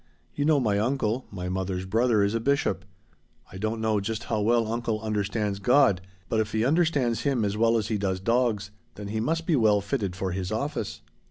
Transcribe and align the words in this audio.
You 0.33 0.45
know 0.45 0.59
my 0.59 0.79
uncle 0.79 1.27
my 1.29 1.47
mother's 1.47 1.85
brother 1.85 2.23
is 2.23 2.33
a 2.33 2.39
bishop. 2.39 2.85
I 3.51 3.59
don't 3.59 3.79
know 3.79 3.99
just 3.99 4.23
how 4.23 4.41
well 4.41 4.65
uncle 4.65 4.99
understands 4.99 5.59
God, 5.59 6.01
but 6.27 6.39
if 6.39 6.53
he 6.53 6.65
understands 6.65 7.21
Him 7.21 7.45
as 7.45 7.55
well 7.55 7.77
as 7.77 7.89
he 7.89 7.99
does 7.99 8.19
dogs 8.19 8.71
then 8.95 9.09
he 9.09 9.19
must 9.19 9.45
be 9.45 9.55
well 9.55 9.79
fitted 9.79 10.15
for 10.15 10.31
his 10.31 10.51
office. 10.51 11.01